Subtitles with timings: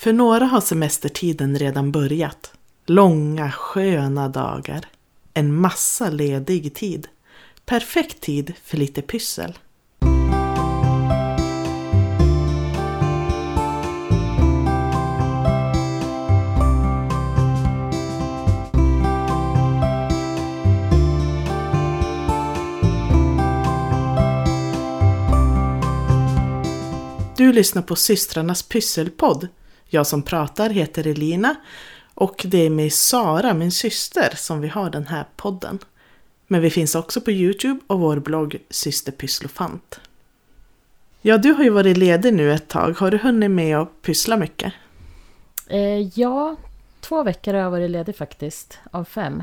[0.00, 2.52] För några har semestertiden redan börjat.
[2.86, 4.84] Långa sköna dagar.
[5.34, 7.08] En massa ledig tid.
[7.66, 9.58] Perfekt tid för lite pyssel.
[27.36, 29.48] Du lyssnar på systrarnas pysselpodd.
[29.92, 31.54] Jag som pratar heter Elina
[32.14, 35.78] och det är med Sara, min syster, som vi har den här podden.
[36.46, 40.00] Men vi finns också på Youtube och vår blogg Syster Pysslofant.
[41.22, 42.92] Ja, du har ju varit ledig nu ett tag.
[42.92, 44.72] Har du hunnit med att pyssla mycket?
[45.68, 46.56] Eh, ja,
[47.00, 49.42] två veckor har jag varit ledig faktiskt, av fem.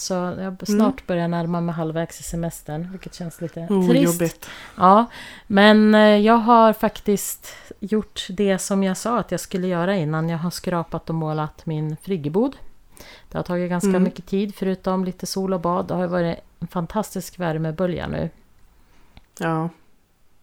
[0.00, 4.04] Så jag snart börjar närma mig halvvägs i semestern, vilket känns lite Oh, trist.
[4.04, 4.48] jobbigt.
[4.76, 5.06] Ja,
[5.46, 10.28] men eh, jag har faktiskt gjort det som jag sa att jag skulle göra innan.
[10.28, 12.56] Jag har skrapat och målat min friggebod.
[13.28, 14.02] Det har tagit ganska Mm.
[14.02, 15.86] mycket tid, förutom lite sol och bad.
[15.86, 18.30] Det har varit en fantastisk värmebölja nu.
[19.38, 19.68] Ja.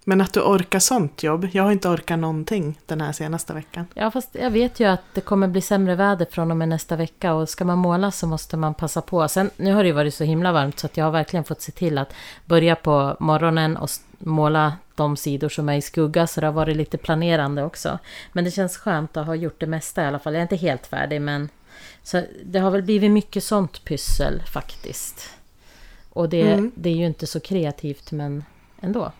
[0.09, 1.47] Men att du orkar sånt jobb.
[1.52, 3.86] Jag har inte orkat någonting den här senaste veckan.
[3.94, 6.95] Ja, fast jag vet ju att det kommer bli sämre väder från och med nästa
[6.95, 9.27] vecka och ska man måla så måste man passa på.
[9.27, 11.61] Sen, nu har det ju varit så himla varmt så att jag har verkligen fått
[11.61, 12.14] se till att
[12.45, 16.77] börja på morgonen och måla de sidor som är i skugga så det har varit
[16.77, 17.99] lite planerande också.
[18.31, 20.33] Men det känns skönt att ha gjort det mesta i alla fall.
[20.33, 21.49] Jag är inte helt färdig men
[22.03, 25.30] så det har väl blivit mycket sånt pyssel faktiskt.
[26.09, 26.71] Och det, Mm.
[26.75, 28.44] det är ju inte så kreativt men
[28.81, 29.11] ändå.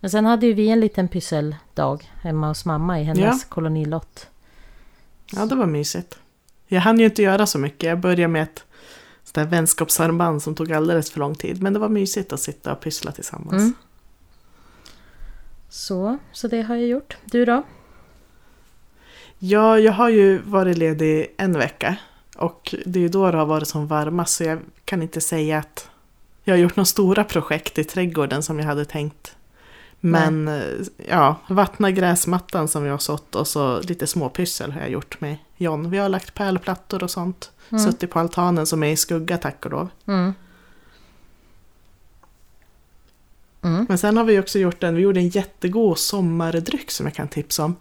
[0.00, 3.38] Men sen hade ju vi en liten pysseldag hemma hos mamma i hennes Ja.
[3.48, 4.26] kolonilott.
[5.32, 6.18] Ja, det var mysigt.
[6.66, 7.82] Jag hann ju inte göra så mycket.
[7.88, 8.64] Jag började med ett
[9.24, 11.62] sånt vänskapsarmband som tog alldeles för lång tid.
[11.62, 13.52] Men det var mysigt att sitta och pyssla tillsammans.
[13.52, 13.74] Mm.
[15.68, 17.16] Så, så det har jag gjort.
[17.24, 17.62] Du då?
[19.38, 21.96] Ja, jag har ju varit ledig en vecka.
[22.36, 24.34] Och det är ju då det har varit som varmast.
[24.34, 25.88] Så jag kan inte säga att
[26.44, 29.36] jag har gjort några stora projekt i trädgården som jag hade tänkt.
[30.00, 30.62] Men eh,
[31.08, 35.36] ja, vattna gräsmattan som vi har sått och så lite småpyssel har jag gjort med
[35.56, 35.90] John.
[35.90, 37.50] Vi har lagt pärlplattor och sånt.
[37.70, 37.84] Mm.
[37.84, 39.88] Suttit på altanen som är i skugga tack och lov.
[40.06, 40.32] Mm.
[43.62, 43.86] Mm.
[43.88, 47.28] Men sen har vi också gjort en, vi gjorde en jättegod sommardryck som jag kan
[47.28, 47.76] tipsa om.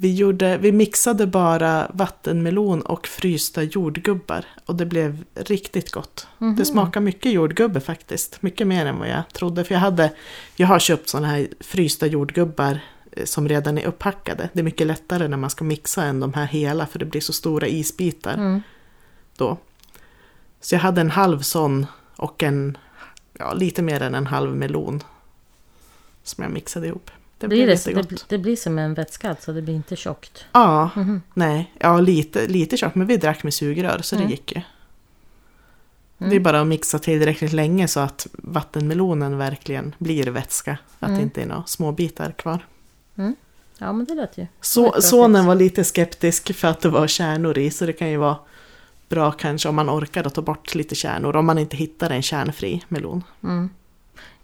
[0.00, 6.26] Vi, gjorde, vi mixade bara vattenmelon och frysta jordgubbar och det blev riktigt gott.
[6.38, 6.56] Mhm.
[6.56, 9.64] Det smakar mycket jordgubbe faktiskt, mycket mer än vad jag trodde.
[9.64, 10.12] För jag, hade,
[10.56, 12.80] jag har köpt sådana här frysta jordgubbar
[13.12, 14.48] eh, som redan är upphackade.
[14.52, 17.20] Det är mycket lättare när man ska mixa än de här hela för det blir
[17.20, 18.62] så stora isbitar Mm.
[19.36, 19.56] då.
[20.60, 22.78] Så jag hade en halv sån och en,
[23.38, 25.02] ja lite mer än en halv melon.
[26.22, 27.10] Som jag mixade ihop.
[27.38, 28.08] Det Blir det, jättegott.
[28.08, 30.44] det, det blir som en vätska alltså, det blir inte tjockt.
[30.52, 31.22] Ja, Mhm.
[31.34, 34.26] nej, ja lite, lite tjockt men vi drack med sugrör så Mm.
[34.26, 34.62] det gick ju.
[36.20, 36.30] Mm.
[36.30, 40.78] Det är bara att mixa tillräckligt länge så att vattenmelonen verkligen blir vätska.
[40.98, 41.16] Att Mm.
[41.18, 42.66] det inte är några små bitar kvar.
[43.80, 44.46] Ja men det lät ju.
[44.60, 48.16] Så, sonen var lite skeptisk för att det var kärnor i så det kan ju
[48.16, 48.36] vara
[49.08, 52.22] bra kanske om man orkar att ta bort lite kärnor om man inte hittar en
[52.22, 53.24] kärnfri melon.
[53.42, 53.70] Mm.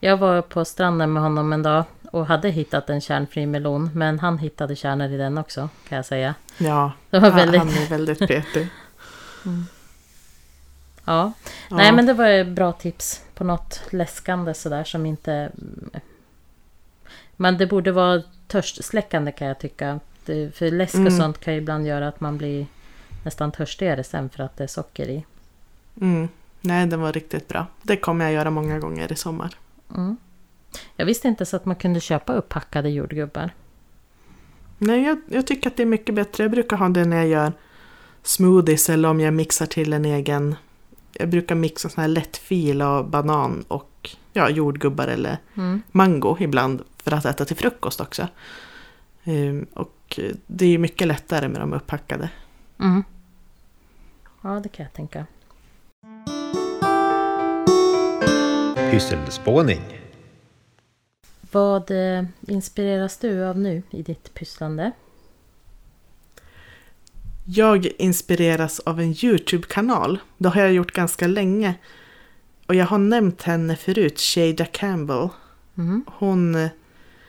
[0.00, 3.90] Jag var på stranden med honom en dag och hade hittat en kärnfri melon.
[3.94, 6.34] Men han hittade kärnor i den också kan jag säga.
[6.58, 7.58] Ja, Det var väldigt...
[7.60, 8.68] han är väldigt petig.
[11.06, 11.32] Ja.
[11.70, 11.76] Ja.
[11.76, 15.50] Nej men det var ett bra tips på något läskande sådär som inte...
[17.36, 20.00] Men det borde vara törstsläckande kan jag tycka.
[20.26, 21.16] För läsk och Mm.
[21.18, 22.66] sånt kan ju ibland göra att man blir
[23.24, 25.24] nästan törstigare sen för att det är socker i.
[26.00, 26.28] Mm.
[26.60, 27.66] Nej, den var riktigt bra.
[27.82, 29.54] Det kommer jag göra många gånger i sommar.
[29.94, 30.16] Mm.
[30.96, 33.50] Jag visste inte så att man kunde köpa upphackade jordgubbar.
[34.78, 36.44] Nej, jag, jag tycker att det är mycket bättre.
[36.44, 37.52] Jag brukar ha det när jag gör
[38.22, 40.54] smoothies eller om jag mixar till en egen...
[41.12, 45.82] Jag brukar mixa sån här lättfil av banan och ja, jordgubbar eller Mm.
[45.92, 48.28] mango ibland för att äta till frukost också.
[49.24, 52.28] Ehm, och det är ju mycket lättare med de upphackade.
[52.80, 53.04] Mm.
[54.42, 55.26] Ja, det kan jag tänka.
[58.90, 59.80] Pysselspåning.
[61.54, 64.92] Vad eh, inspireras du av nu i ditt pysslande?
[67.44, 70.18] Jag inspireras av en YouTube-kanal.
[70.38, 71.74] Det har jag gjort ganska länge.
[72.66, 75.28] Och jag har nämnt henne förut, Shada Campbell.
[75.78, 76.04] Mm.
[76.06, 76.68] Hon,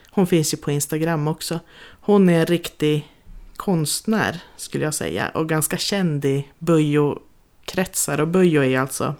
[0.09, 1.59] hon finns ju på Instagram också.
[2.01, 3.13] Hon är en riktig
[3.55, 5.29] konstnär skulle jag säga.
[5.29, 8.21] Och ganska känd i Böjo-kretsar.
[8.21, 9.15] Och Böjo är alltså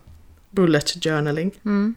[0.50, 1.52] bullet journaling.
[1.66, 1.96] Mm.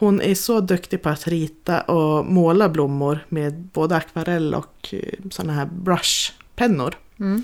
[0.00, 4.94] Hon är så duktig på att rita och måla blommor med både akvarell och
[5.30, 6.94] sådana här brush brushpennor.
[7.20, 7.42] Mm.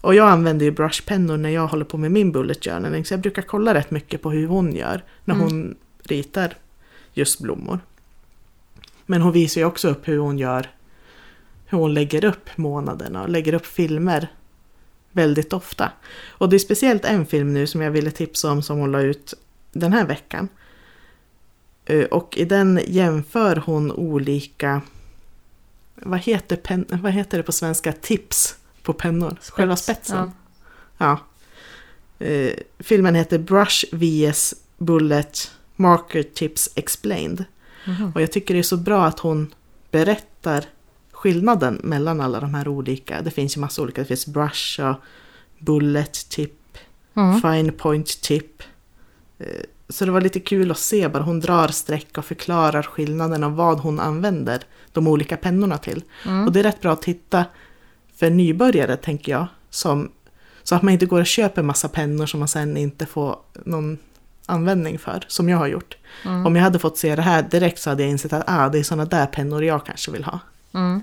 [0.00, 3.04] Och jag använder ju brushpennor när jag håller på med min bullet journaling.
[3.04, 5.46] Så jag brukar kolla rätt mycket på hur hon gör när Mm.
[5.46, 6.54] hon ritar
[7.14, 7.80] just blommor.
[9.06, 10.70] Men hon visar ju också upp hur hon gör,
[11.66, 14.28] hur hon lägger upp månaderna och lägger upp filmer
[15.12, 15.92] väldigt ofta.
[16.38, 19.00] Och det är speciellt en film nu som jag ville tipsa om som hon la
[19.00, 19.34] ut
[19.72, 20.48] den här veckan.
[21.84, 24.80] Eh, Och i den jämför hon olika,
[25.94, 29.36] vad heter, pen, vad heter det på svenska, tips på pennor?
[29.48, 30.32] Själva spetsen.
[30.98, 31.18] Ja.
[32.18, 32.26] Ja.
[32.26, 37.44] Eh, filmen heter Brush vs Bullet Marker Tips Explained.
[37.86, 38.12] Mhm.
[38.14, 39.54] Och jag tycker det är så bra att hon
[39.90, 40.64] berättar
[41.12, 43.22] skillnaden mellan alla de här olika.
[43.22, 44.00] Det finns ju massa olika.
[44.00, 44.94] Det finns brush och
[45.58, 46.52] bullet tip,
[47.14, 47.40] Mm.
[47.42, 48.62] fine point tip.
[49.38, 49.46] Eh,
[49.90, 51.22] Så det var lite kul att se bara.
[51.22, 56.02] Hon drar streck och förklarar skillnaden av vad hon använder de olika pennorna till.
[56.26, 56.46] Mm.
[56.46, 57.44] Och det är rätt bra att titta
[58.16, 59.46] för nybörjare tänker jag.
[59.70, 60.10] Som,
[60.62, 63.98] så att man inte går och köper massa pennor som man sen inte får någon
[64.46, 65.24] användning för.
[65.28, 65.96] Som jag har gjort.
[66.24, 66.46] Mm.
[66.46, 68.78] Om jag hade fått se det här direkt så hade jag insett att ah, det
[68.78, 70.38] är sådana där pennor jag kanske vill ha.
[70.74, 71.02] Mm.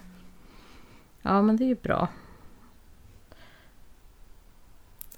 [1.22, 2.08] Ja, men det är ju bra.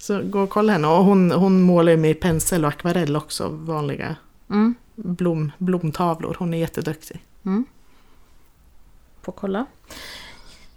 [0.09, 0.87] Så gå och kolla henne.
[0.87, 3.47] Och hon, hon målar ju med pensel och akvarell också.
[3.47, 4.15] Vanliga
[4.49, 4.75] Mm.
[4.95, 6.35] blom, blomtavlor.
[6.39, 7.23] Hon är jätteduktig.
[7.45, 7.65] Mm.
[9.21, 9.65] Får kolla.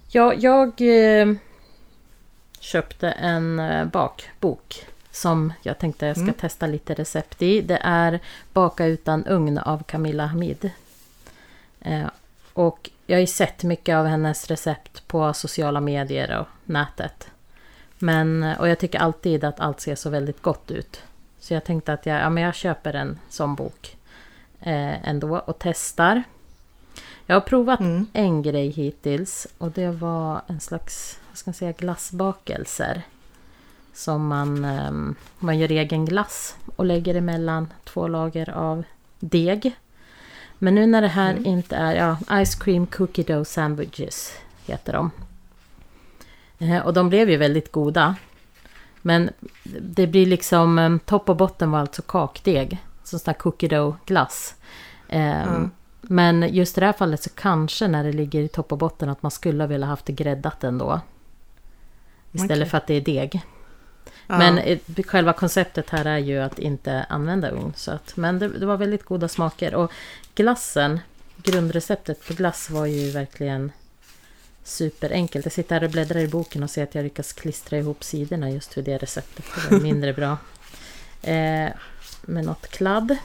[0.09, 1.35] Ja, jag eh,
[2.61, 6.35] köpte en eh, bakbok som jag tänkte jag ska Mm.
[6.35, 7.61] testa lite recept i.
[7.61, 8.21] Det är
[8.53, 10.71] Baka utan ugn av Camilla Hamid.
[11.81, 12.07] Eh,
[12.53, 17.29] och jag har ju sett mycket av hennes recept på sociala medier och nätet.
[18.03, 21.03] Men, och jag tycker alltid att allt ser så väldigt gott ut.
[21.41, 23.97] Så jag tänkte att jag, ja, men jag köper en sån bok
[24.61, 26.23] eh, ändå och testar.
[27.27, 28.07] Jag har provat Mm.
[28.13, 33.03] en grej hittills och det var en slags vad ska man säga, glassbakelser.
[33.95, 38.85] Som man, ehm, man gör egen glass och lägger emellan två lager av
[39.21, 39.77] deg.
[40.59, 41.47] Men nu när det här Mm.
[41.47, 44.33] inte är, ja, Ice Cream Cookie Dough Sandwiches
[44.67, 45.11] heter de.
[46.63, 48.15] Eh, Och de blev ju väldigt goda.
[49.03, 49.31] Men
[49.81, 52.79] det blir liksom, em, topp och botten var alltså kakdeg.
[53.05, 54.55] Så sån här cookie dough glass.
[55.09, 55.71] Ehm, Mm.
[56.05, 59.09] Men just i det här fallet så kanske när det ligger i topp och botten
[59.09, 61.01] att man skulle vilja haft det gräddat ändå.
[62.33, 62.71] Istället Okej.
[62.71, 63.43] för att det är deg.
[64.27, 64.39] Ja.
[64.39, 67.73] Men eh, själva konceptet här är ju att inte använda ugn.
[67.77, 69.75] Så att, men det, det var väldigt goda smaker.
[69.75, 69.93] Och
[70.35, 71.01] glassen,
[71.37, 73.73] grundreceptet på glass var ju verkligen
[74.65, 75.47] superenkelt.
[75.47, 78.51] Jag sitter här och bläddrar i boken och ser att jag lyckas klistra ihop sidorna
[78.51, 79.45] just för det receptet.
[79.55, 80.37] Det var mindre bra.
[81.25, 81.71] Eh,
[82.23, 83.17] med något kladd.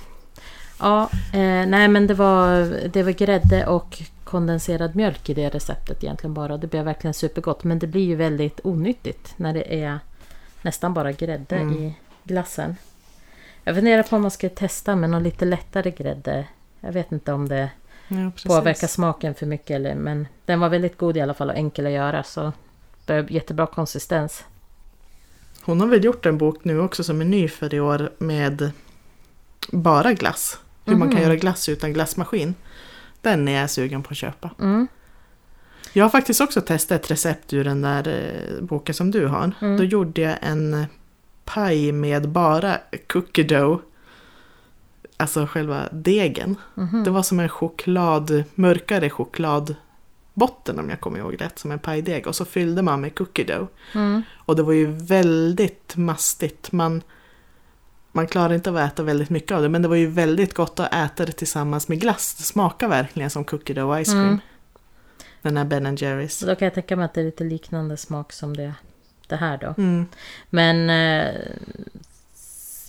[0.80, 6.04] Ja, eh, nej men det var, det var grädde och kondenserad mjölk i det receptet
[6.04, 6.58] egentligen bara.
[6.58, 7.64] Det blev verkligen supergott.
[7.64, 10.00] Men det blir ju väldigt onyttigt när det är
[10.62, 11.74] nästan bara grädde Mm.
[11.84, 11.94] i
[12.24, 12.76] glassen.
[13.64, 16.46] Jag funderar på om man ska testa med någon lite lättare grädde.
[16.80, 17.70] Jag vet inte om det
[18.08, 18.48] ja, precis.
[18.48, 19.70] påverkar smaken för mycket.
[19.76, 22.24] Eller, men den var väldigt god i alla fall och enkel att göra.
[22.24, 22.52] Så
[23.30, 24.44] jättebra konsistens.
[25.62, 28.72] Hon har väl gjort en bok nu också som är ny för i år med
[29.72, 30.60] bara glass.
[30.86, 31.24] Hur man kan Mhm.
[31.24, 32.56] göra glass utan glassmaskin.
[33.22, 34.50] Den är jag sugen på att köpa.
[34.60, 34.88] Mm.
[35.94, 39.52] Jag har faktiskt också testat ett recept ur den där eh, boken som du har.
[39.62, 39.78] Mm.
[39.78, 40.86] Då gjorde jag en
[41.46, 43.80] paj med bara cookie dough.
[45.18, 46.56] Alltså själva degen.
[46.76, 47.04] Mhm.
[47.04, 51.60] Det var som en choklad, mörkare chokladbotten om jag kommer ihåg rätt.
[51.60, 52.28] Som en pajdeg.
[52.28, 53.68] Och så fyllde man med cookie dough.
[53.96, 54.22] Mm.
[54.36, 56.72] Och det var ju väldigt mastigt.
[56.72, 57.02] Man,
[58.12, 59.70] man klarar inte av att äta väldigt mycket av det.
[59.70, 62.36] Men det var ju väldigt gott att äta det tillsammans med glass.
[62.36, 64.28] Det smakar verkligen som cookie dough ice cream.
[64.28, 64.40] Mm.
[65.42, 66.40] Den här Ben Jerrys.
[66.40, 68.74] Då kan jag tänka mig att det är lite liknande smak som det,
[69.28, 69.74] det här då.
[69.78, 70.06] Mm.
[70.50, 71.36] Men eh,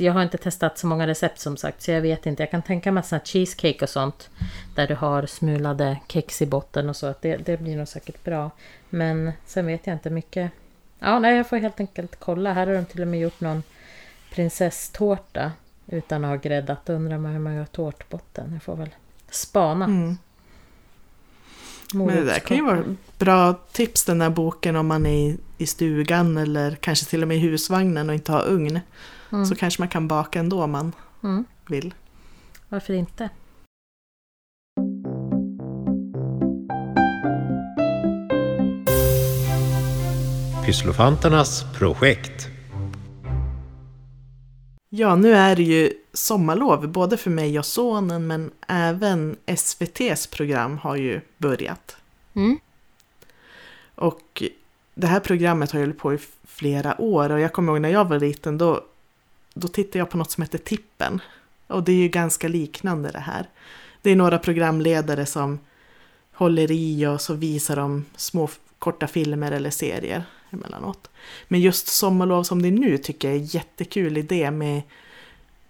[0.01, 2.43] jag har inte testat så många recept som sagt så jag vet inte.
[2.43, 4.31] Jag kan tänka mig sån cheesecake och sånt
[4.75, 8.25] där du har smulade kex i botten och så att det, det blir nog säkert
[8.25, 8.51] bra.
[8.91, 10.51] Men sen vet jag inte mycket.
[10.99, 12.53] Ja, nej, jag får helt enkelt kolla.
[12.53, 13.63] Här har de till och med gjort någon
[14.31, 15.53] prinsesstårta
[15.87, 16.87] utan att ha gräddat.
[16.87, 18.51] Då undrar man hur man gör tårtbotten.
[18.53, 18.91] Jag får väl
[19.31, 19.85] spana.
[19.85, 20.19] Mm.
[21.95, 22.85] Men det där kan ju vara
[23.19, 27.29] bra tips den där boken om man är i, i stugan eller kanske till och
[27.29, 28.81] med i husvagnen och inte har ugn.
[29.33, 29.47] Mm.
[29.47, 30.93] Så kanske man kan baka ändå om man
[31.23, 31.45] Mm.
[31.67, 31.95] vill.
[32.69, 33.29] Varför inte?
[40.65, 42.49] Pysslofanternas projekt.
[44.89, 50.79] Ja, nu är det ju sommarlov både för mig och sonen men även SVTs program
[50.79, 51.97] har ju börjat.
[52.35, 52.59] Mm.
[53.95, 54.43] Och
[54.95, 57.89] det här programmet har ju hållit på i flera år och jag kommer ihåg när
[57.89, 58.85] jag var liten då,
[59.59, 61.21] då tittade jag på något som heter Tippen.
[61.67, 63.49] Och det är ju ganska liknande det här.
[64.03, 65.59] Det är några programledare som
[66.33, 68.49] håller i och så visar de små
[68.79, 71.11] korta filmer eller serier emellanåt.
[71.49, 74.83] Men just Sommarlov som det är nu tycker jag är jättekul idé med,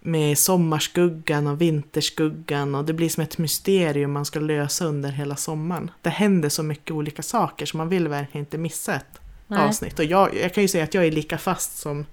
[0.00, 5.36] med sommarskuggan och vinterskuggan och det blir som ett mysterium man ska lösa under hela
[5.36, 5.90] sommaren.
[6.02, 9.60] Det händer så mycket olika saker så man vill verkligen inte missa ett Nej.
[9.60, 9.98] avsnitt.
[9.98, 12.06] Och jag, jag kan ju säga att jag är lika fast som,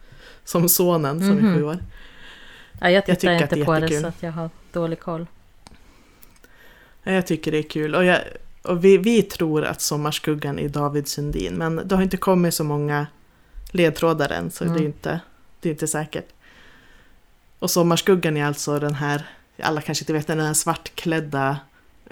[0.45, 1.45] som sonen som Mhm.
[1.47, 1.77] är sju år.
[2.81, 5.27] Ja, jag tittar det inte är på det så att jag har dålig koll.
[7.03, 7.95] Ja, Jag tycker det är kul.
[7.95, 8.19] Och, jag,
[8.61, 12.63] och vi, vi tror att Sommarskuggan är David Sundin, men det har inte kommit så
[12.63, 13.07] många
[13.71, 14.85] ledtrådar än, så det är Mm.
[14.85, 15.19] inte,
[15.59, 16.27] det är inte säkert.
[17.59, 19.25] Och Sommarskuggan är alltså den här,
[19.61, 21.57] alla kanske inte vet, den här svartklädda,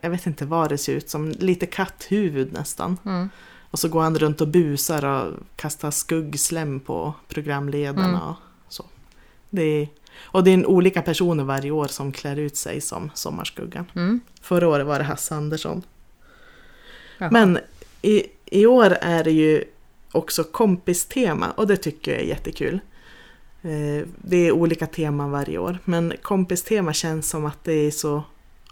[0.01, 2.97] jag vet inte vad det ser ut som, lite katthuvud nästan.
[3.05, 3.29] Mm.
[3.73, 8.21] Och så går han runt och busar och kastar skuggslem på programledarna Mm.
[8.21, 8.35] och
[8.67, 8.85] så.
[9.49, 9.87] Det är,
[10.21, 13.85] och det är en olika personer varje år som klär ut sig som Sommarskuggan.
[13.95, 14.19] Mm.
[14.41, 15.81] Förra året var det Hasse Andersson.
[17.17, 17.29] Jaha.
[17.31, 17.59] Men
[18.01, 19.63] i, i år är det ju
[20.11, 22.79] också kompistema och det tycker jag är jättekul.
[23.61, 28.23] Eh, Det är olika teman varje år men kompistema känns som att det är så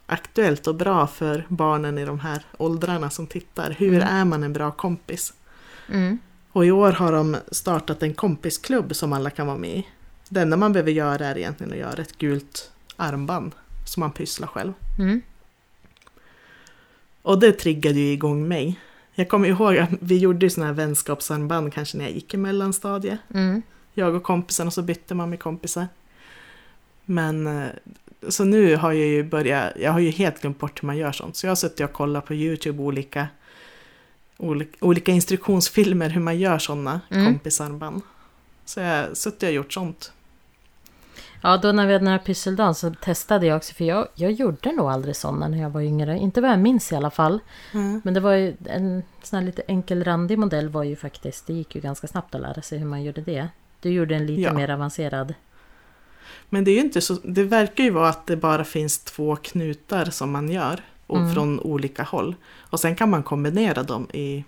[0.06, 3.72] aktuellt och bra för barnen i de här åldrarna som tittar.
[3.80, 4.08] Hur Mm.
[4.08, 5.34] är man en bra kompis?
[5.90, 6.18] Mm.
[6.52, 9.88] Och i år har de startat en kompisklubb som alla kan vara med i.
[10.30, 13.52] Det enda man behöver göra är egentligen att göra ett gult armband
[13.88, 14.74] som man pysslar själv.
[15.00, 15.22] Mm.
[17.22, 18.80] Och det triggade ju igång mig.
[19.14, 22.38] Jag kommer ihåg att vi gjorde ju sådana här vänskapsarmband kanske när jag gick i
[22.38, 23.20] mellanstadiet.
[23.34, 23.62] Mm.
[23.94, 25.88] Jag och kompisen och så bytte man med kompisar.
[27.06, 27.70] Men eh,
[28.30, 31.12] så nu har jag ju börjat, jag har ju helt glömt bort hur man gör
[31.12, 31.36] sånt.
[31.36, 33.28] Så jag har suttit och kollat på YouTube olika,
[34.38, 37.26] olika, olika instruktionsfilmer hur man gör sådana Mm.
[37.26, 38.02] kompisarmband.
[38.66, 40.12] Så jag har suttit och gjort sånt.
[41.44, 43.74] Ja, då när vi hade den här pysseldagen så testade jag också.
[43.74, 46.18] För jag, jag gjorde nog aldrig sådana när jag var yngre.
[46.18, 47.40] Inte vad jag minns i alla fall.
[48.04, 51.48] Men det var ju en sån här lite enkel randig modell var ju faktiskt.
[51.48, 53.48] Det gick ju ganska snabbt att lära sig hur man gjorde det.
[53.80, 54.54] Du gjorde en lite Ja.
[54.54, 55.34] mer avancerad.
[56.50, 60.06] Men det är inte så, det verkar ju vara att det bara finns två knutar
[60.06, 60.82] som man gör.
[61.08, 61.34] Och Mm.
[61.34, 62.36] från olika håll.
[62.60, 64.44] Och sen kan man kombinera dem i,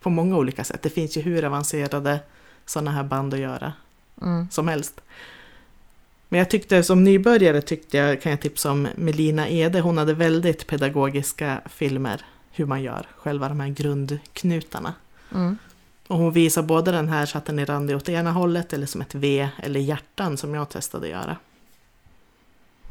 [0.00, 0.82] på många olika sätt.
[0.82, 2.20] Det finns ju hur avancerade
[2.66, 3.72] sådana här band att göra
[4.22, 4.48] Mm.
[4.50, 5.00] som helst.
[6.28, 9.80] Men jag tyckte som nybörjare tyckte jag, kan jag tipsa om Melina Ede.
[9.80, 14.94] Hon hade väldigt pedagogiska filmer hur man gör själva de här grundknutarna.
[15.34, 15.58] Mm.
[16.08, 18.86] Och hon visar både den här så att den är randig åt ena hållet eller
[18.86, 21.36] som ett V eller hjärtan som jag testade göra.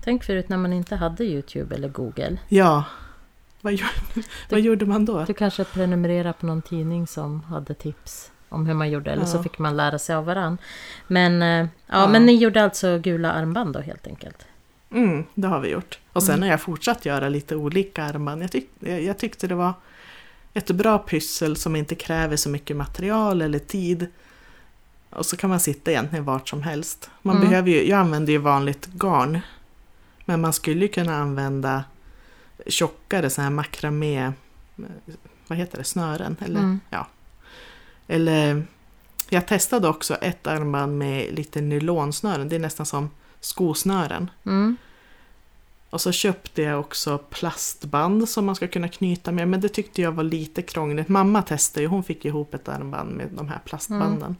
[0.04, 2.38] Tänk förut när man inte hade YouTube eller Google.
[2.50, 2.84] Ja,
[3.62, 3.92] vad, gjorde,
[4.50, 5.24] vad gjorde man då?
[5.24, 9.12] Du kanske prenumererade på någon tidning som hade tips om hur man gjorde.
[9.12, 9.44] Eller så Ja.
[9.44, 10.58] fick man lära sig av varann.
[11.08, 12.08] Men, eh, ja, Ja.
[12.08, 14.46] men ni gjorde alltså gula armband då helt enkelt?
[14.92, 16.00] Mm, det har vi gjort.
[16.14, 16.42] Och sen Mm.
[16.44, 18.44] har jag fortsatt göra lite olika armband.
[18.44, 19.74] Jag, tyck, jag, jag tyckte det var
[20.58, 24.08] ett bra pyssel som inte kräver så mycket material eller tid.
[25.10, 27.10] Och så kan man sitta egentligen vart som helst.
[27.22, 27.50] Man Mm.
[27.50, 29.40] behöver ju, jag använder ju vanligt garn.
[30.26, 31.84] Men man skulle ju kunna använda
[32.68, 34.32] tjockare så här makramé,
[35.48, 36.38] vad heter det, snören?
[36.46, 36.80] Eller, Mm.
[36.90, 37.08] ja.
[38.08, 38.64] eller
[39.30, 42.50] jag testade också ett armband med lite nylonsnören.
[42.50, 43.10] Det är nästan som
[43.40, 44.30] skosnören.
[44.46, 44.78] Mm.
[45.90, 49.48] Och så köpte jag också plastband som man ska kunna knyta med.
[49.48, 51.08] Men det tyckte jag var lite krångligt.
[51.08, 54.36] Mamma testade ju, hon fick ihop ett armband med de här plastbanden.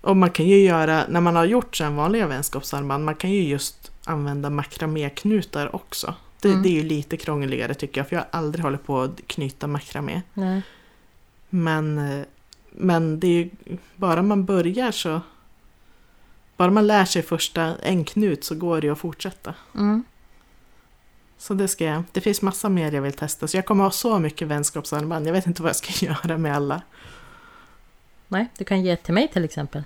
[0.00, 3.42] Och man kan ju göra, när man har gjort sen vanliga vänskapsarmband, man kan ju
[3.42, 6.14] just använda makraméknutar också.
[6.40, 6.62] Det, Mm.
[6.62, 9.66] det är ju lite krångligare tycker jag, för jag har aldrig hållit på att knyta
[9.66, 10.22] makramé.
[10.34, 10.62] Nej.
[11.50, 12.24] Men, eh,
[12.70, 13.50] men det är ju,
[13.96, 15.20] bara man börjar så...
[16.60, 19.54] Bara man lär sig första en knut så går det ju att fortsätta.
[19.74, 20.04] Mm.
[21.38, 22.02] Så det ska jag.
[22.12, 23.48] Det finns massa mer jag vill testa.
[23.48, 25.26] Så jag kommer ha så mycket vänskapsarmband.
[25.26, 26.82] Jag vet inte vad jag ska göra med alla.
[28.28, 29.82] Nej, du kan ge ett till mig till exempel.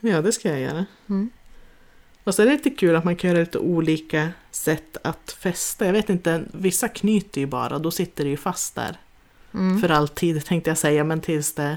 [0.00, 0.86] Ja, det ska jag göra.
[1.08, 1.30] Mm.
[2.24, 5.86] Och så är det lite kul att man kan göra lite olika sätt att fästa.
[5.86, 7.78] Jag vet inte, vissa knyter ju bara.
[7.78, 9.00] Då sitter det ju fast där.
[9.54, 9.80] Mm.
[9.80, 11.76] För alltid tänkte jag säga, men tills det,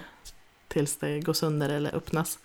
[0.67, 2.39] tills det går sönder eller öppnas.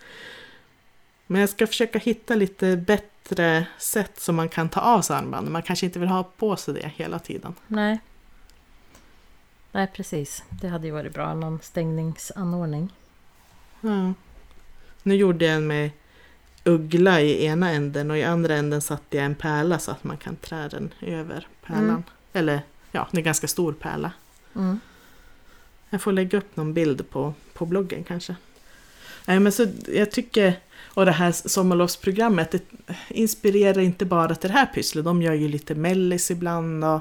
[1.30, 5.52] Men jag ska försöka hitta lite bättre sätt som man kan ta av sig armbanden.
[5.52, 7.54] Man kanske inte vill ha på sig det hela tiden.
[7.66, 7.98] Nej.
[9.72, 10.44] Nej, precis.
[10.50, 11.34] Det hade ju varit bra.
[11.34, 12.92] Någon stängningsanordning.
[13.80, 14.12] Ja.
[15.02, 15.90] Nu gjorde jag en med
[16.64, 20.16] uggla i ena änden och i andra änden satte jag en pärla så att man
[20.16, 21.90] kan trä den över pärlan.
[21.90, 22.02] Mm.
[22.32, 24.12] Eller ja, det är en ganska stor pärla.
[24.54, 24.80] Mm.
[25.90, 28.36] Jag får lägga upp någon bild på, på bloggen kanske.
[29.26, 32.62] Nej, men så jag tycker, och det här sommarlovsprogrammet, det
[33.08, 35.04] inspirerar inte bara till det här pysslet.
[35.04, 37.00] De gör ju lite mellis ibland och,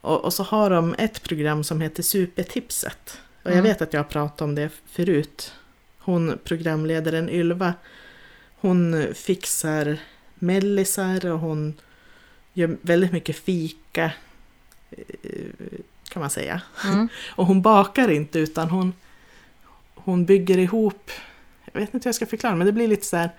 [0.00, 3.18] och, och så har de ett program som heter Supertipset.
[3.42, 3.64] Och jag Mm.
[3.64, 5.52] vet att jag har pratat om det förut.
[5.98, 7.74] Hon, programledaren Ylva,
[8.60, 9.96] hon fixar
[10.34, 11.74] mellisar och hon
[12.52, 14.12] gör väldigt mycket fika.
[14.90, 15.00] eh,
[16.08, 16.62] Kan man säga.
[16.84, 17.08] Mm.
[17.36, 18.92] Och hon bakar inte utan hon,
[19.94, 21.10] hon bygger ihop,
[21.74, 23.30] jag vet inte hur jag ska förklara, men det blir lite så här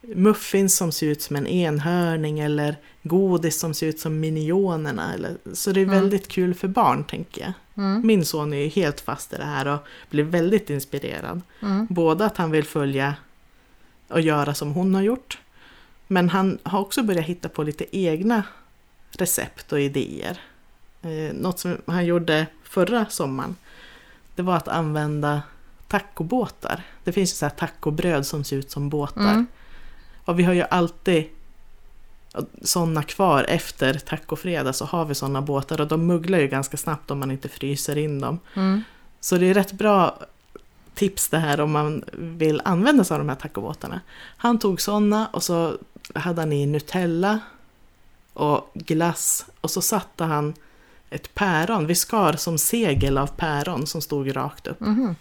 [0.00, 5.14] muffins som ser ut som en enhörning eller godis som ser ut som minionerna.
[5.14, 5.94] Eller, så det är Mm.
[6.00, 7.52] väldigt kul för barn tänker jag.
[7.84, 8.06] Mm.
[8.06, 9.78] Min son är ju helt fast i det här och
[10.10, 11.40] blir väldigt inspirerad.
[11.62, 11.86] Mm.
[11.90, 13.14] Både att han vill följa
[14.08, 15.38] och göra som hon har gjort.
[16.06, 18.42] Men han har också börjat hitta på lite egna
[19.10, 20.40] recept och idéer.
[21.02, 23.56] Eh, något som han gjorde förra sommaren.
[24.34, 25.42] Det var att använda
[25.88, 26.82] tacobåtar.
[27.04, 29.32] Det finns ju så här tacobröd som ser ut som båtar.
[29.32, 29.46] Mm.
[30.24, 31.24] Och vi har ju alltid
[32.62, 37.10] sådana kvar efter tacofredag så har vi sådana båtar och de mugglar ju ganska snabbt
[37.10, 38.38] om man inte fryser in dem.
[38.54, 38.82] Mm.
[39.20, 40.18] Så det är rätt bra
[40.94, 44.00] tips det här om man vill använda sig av de här tacobåtarna.
[44.36, 45.76] Han tog sådana och så
[46.14, 47.40] hade han i Nutella
[48.32, 50.54] och glass och så satte han
[51.10, 54.80] ett päron, vi skar som segel av päron som stod rakt upp.
[54.80, 55.14] Mhm.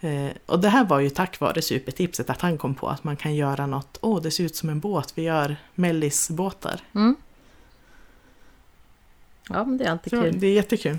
[0.00, 3.16] Eh, och det här var ju tack vare supertipset att han kom på att man
[3.16, 6.80] kan göra något, åh det ser ut som en båt, vi gör mellisbåtar.
[6.94, 7.16] Mm.
[9.48, 10.40] Ja, men det är alltid Så kul.
[10.40, 10.98] det är jättekul.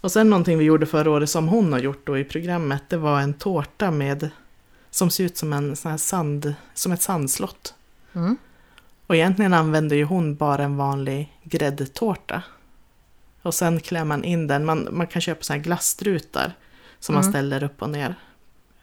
[0.00, 2.96] Och sen någonting vi gjorde förra året som hon har gjort då i programmet, det
[2.96, 4.30] var en tårta med
[4.90, 7.74] som ser ut som en sån sand, som ett sandslott.
[8.12, 8.36] Mm.
[9.06, 12.42] Och egentligen använder ju hon bara en vanlig gräddtårta.
[13.42, 16.54] Och sen klär man in den, man, man kan köpa så här glasstrutar
[17.04, 17.32] som man Mm.
[17.32, 18.14] ställer upp och ner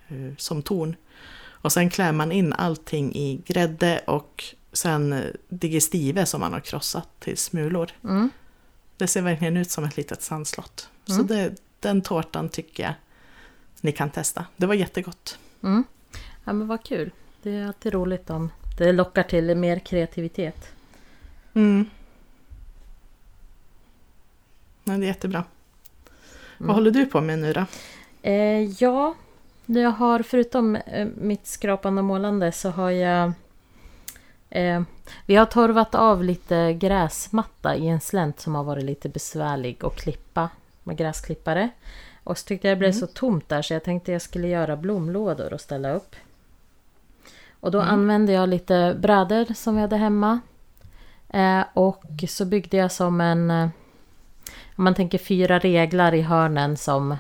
[0.08, 0.96] eh, som torn.
[1.42, 6.60] Och sen klär man in allting i grädde och sen eh, digestive som man har
[6.60, 7.92] krossat till smulor.
[8.04, 8.30] Mm.
[8.98, 10.90] Det ser verkligen ut som ett litet sandslott.
[11.06, 11.28] Så Mm.
[11.28, 12.94] det, den tårtan tycker jag
[13.82, 14.46] ni kan testa.
[14.58, 15.40] Det var jättegott.
[15.64, 15.84] Mm.
[16.44, 17.12] Ja, men vad kul.
[17.42, 20.72] Det är alltid roligt om det lockar till mer kreativitet.
[21.54, 21.86] Mm.
[24.84, 25.38] Men det är jättebra.
[25.38, 26.68] Mm.
[26.68, 27.66] Vad håller du på med nu då?
[28.22, 29.14] Eh, ja,
[29.66, 33.32] jag har förutom eh, mitt skrapande och målande så har jag...
[34.50, 34.82] Eh,
[35.26, 39.96] vi har torvat av lite gräsmatta i en slänt som har varit lite besvärlig att
[39.96, 40.50] klippa
[40.84, 41.70] med gräsklippare.
[42.24, 43.00] Och så tyckte jag det blev Mm.
[43.00, 46.16] så tomt där så jag tänkte jag skulle göra blomlådor och ställa upp.
[47.60, 47.94] Och då Mm.
[47.94, 50.40] använde jag lite brädor som vi hade hemma.
[51.30, 53.52] Eh, och så byggde jag som en...
[53.52, 53.70] Eh,
[54.76, 57.18] om man tänker fyra reglar i hörnen som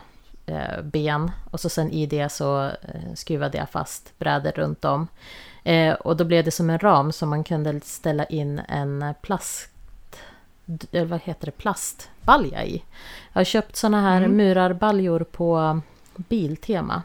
[0.83, 1.31] ben.
[1.51, 5.07] Och så sen i det så eh, skruvade jag fast brädor runt om.
[5.63, 9.67] Eh, och då blev det som en ram som man kunde ställa in en plast...
[10.91, 11.51] Eller vad heter det?
[11.51, 12.83] Plastbalja i.
[13.33, 14.37] Jag har köpt såna här Mm.
[14.37, 15.81] murarbaljor på
[16.15, 17.03] Biltema.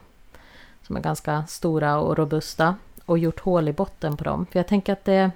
[0.82, 2.74] Som är ganska stora och robusta.
[3.04, 4.46] Och gjort hål i botten på dem.
[4.52, 5.30] För jag tänker att det...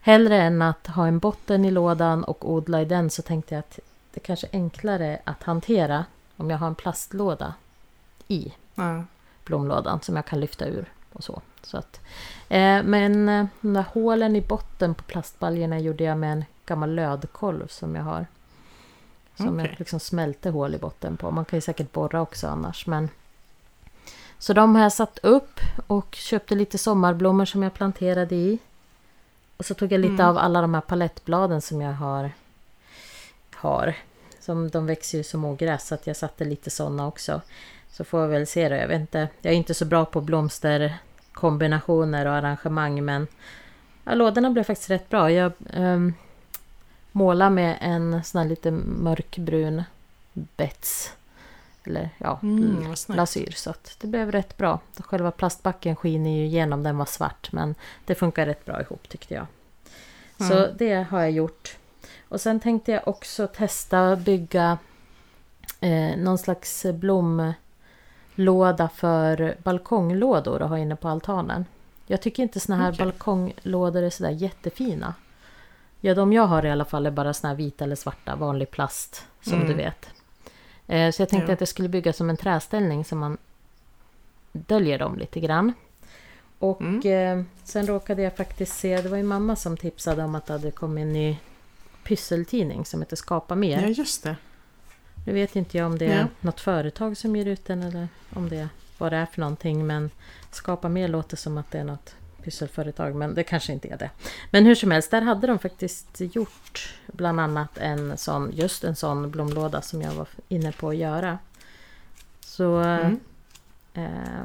[0.00, 3.58] Hellre än att ha en botten i lådan och odla i den så tänkte jag
[3.60, 3.78] att
[4.14, 6.04] det kanske är enklare att hantera
[6.36, 7.54] om jag har en plastlåda
[8.28, 9.04] i Ja.
[9.44, 11.42] blomlådan som jag kan lyfta ur och så.
[11.62, 12.00] så att,
[12.48, 16.94] eh, men eh, de där hålen i botten på plastbaljorna gjorde jag med en gammal
[16.94, 18.26] lödkolv som jag har.
[19.36, 19.66] Som Okej.
[19.70, 21.30] jag liksom smälte hål i botten på.
[21.30, 22.86] Man kan ju säkert borra också annars.
[22.86, 23.08] Men...
[24.38, 28.58] Så de har jag satt upp och köpte lite sommarblommor som jag planterade i.
[29.56, 30.26] Och så tog jag lite Mm.
[30.26, 32.30] av alla de här palettbladen som jag har.
[33.54, 33.94] har.
[34.44, 37.40] Som de växer ju som ogräs så att jag satte lite sådana också.
[37.90, 38.74] Så får jag väl se då.
[38.74, 39.28] Jag vet inte.
[39.42, 43.26] Jag är inte så bra på blomsterkombinationer och arrangemang men
[44.04, 45.30] ja, lådorna blev faktiskt rätt bra.
[45.30, 46.14] Jag um,
[47.12, 49.82] målade med en sån här lite mörkbrun
[50.32, 51.12] bets.
[51.84, 53.50] Eller ja, Mm, lasyr.
[53.50, 54.80] Så att det blev rätt bra.
[54.98, 57.52] Själva plastbacken skiner ju igenom, den var svart.
[57.52, 59.46] Men det funkar rätt bra ihop tyckte jag.
[60.38, 60.70] Så Mm.
[60.76, 61.76] det har jag gjort.
[62.28, 64.78] Och sen tänkte jag också testa bygga
[65.80, 71.64] eh, någon slags blomlåda för balkonglådor att ha inne på altanen.
[72.06, 73.04] Jag tycker inte såna här Okej.
[73.06, 75.14] balkonglådor är sådär jättefina.
[76.00, 78.70] Ja, de jag har i alla fall är bara såna här vita eller svarta, vanlig
[78.70, 79.66] plast som Mm.
[79.68, 80.06] du vet.
[80.86, 81.54] Eh, så jag tänkte Ja.
[81.54, 83.36] att jag skulle bygga som en träställning så man
[84.52, 85.72] döljer dem lite grann.
[86.58, 87.38] Och Mm.
[87.40, 90.52] eh, sen råkade jag faktiskt se, det var ju mamma som tipsade om att det
[90.52, 91.38] hade kommit en ny
[92.04, 93.82] pysseltidning som heter Skapa mer.
[93.82, 94.36] Ja, just det.
[95.26, 96.26] Nu vet inte jag om det är Ja.
[96.40, 99.86] något företag som ger ut den eller om det är vad det är för någonting.
[99.86, 100.10] Men
[100.50, 103.14] Skapa mer låter som att det är något pysselföretag.
[103.14, 104.10] Men det kanske inte är det.
[104.50, 108.96] Men hur som helst, där hade de faktiskt gjort bland annat en sån, just en
[108.96, 111.38] sån blomlåda som jag var inne på att göra.
[112.40, 112.76] Så...
[112.78, 113.20] Mm.
[113.94, 114.44] Eh,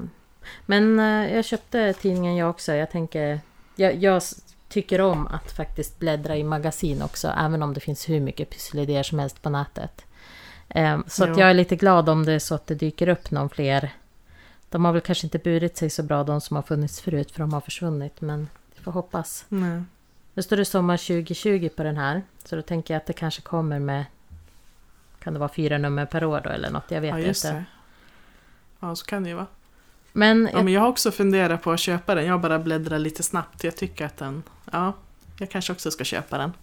[0.66, 2.74] men eh, jag köpte tidningen jag också.
[2.74, 3.40] Jag tänker...
[3.76, 4.24] Jag, jag
[4.70, 7.28] tycker om att faktiskt bläddra i magasin också.
[7.38, 10.06] Även om det finns hur mycket pysselidéer som helst på nätet.
[10.70, 13.32] Eh, så att jag är lite glad om det är så att det dyker upp
[13.32, 13.92] någon fler.
[14.70, 17.40] De har väl kanske inte burit sig så bra de som har funnits förut för
[17.40, 18.22] de har försvunnit.
[18.22, 19.46] Men vi får hoppas.
[19.50, 19.84] Nej.
[20.34, 22.22] Nu står det sommar 2020 på den här.
[22.46, 24.06] Så då tänker jag att det kanske kommer med...
[25.20, 26.92] Kan det vara fyra nummer per år då eller något?
[26.92, 27.52] Jag vet Ja, inte.
[27.52, 27.66] det.
[28.80, 29.48] Ja, så kan det ju vara.
[30.14, 32.26] Men, Ja, men jag har också funderat på att köpa den.
[32.26, 33.64] Jag bara bläddrar lite snabbt.
[33.64, 34.44] Jag tycker att den...
[34.72, 34.94] Ja,
[35.40, 36.54] jag kanske också ska köpa den.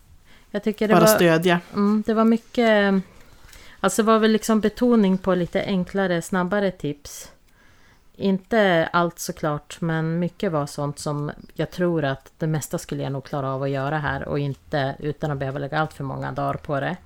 [0.51, 1.15] jag tycker det Bara var...
[1.15, 1.61] stödja.
[1.75, 2.95] Mm, det var mycket...
[3.81, 7.31] Alltså var väl liksom betoning på lite enklare, snabbare tips.
[8.17, 13.13] Inte allt såklart, men mycket var sånt som jag tror att det mesta skulle jag
[13.13, 16.33] nog klara av att göra här och inte utan att behöva lägga allt för många
[16.33, 16.97] dagar på det.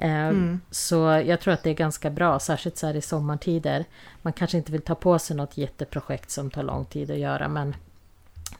[0.00, 0.60] Eh, Mm.
[0.70, 3.84] Så jag tror att det är ganska bra, särskilt så här i sommartider.
[4.22, 7.48] Man kanske inte vill ta på sig något jätteprojekt som tar lång tid att göra,
[7.48, 7.74] men